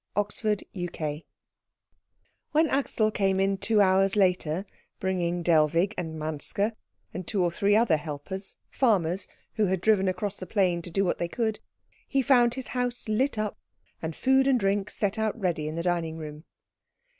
[0.17, 1.25] CHAPTER XXV
[2.53, 4.65] When Axel came in two hours later,
[4.99, 6.71] bringing Dellwig and Manske
[7.13, 9.27] and two or three other helpers, farmers,
[9.57, 11.59] who had driven across the plain to do what they could,
[12.07, 13.59] he found his house lit up
[14.01, 16.45] and food and drink set out ready in the dining room.